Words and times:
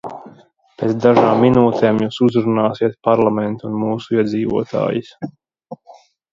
Pēc 0.81 0.93
dažām 1.03 1.43
minūtēm 1.47 1.99
jūs 2.05 2.17
uzrunāsiet 2.29 2.97
Parlamentu 3.11 3.71
un 3.71 3.79
mūsu 3.85 4.19
iedzīvotājus. 4.21 5.15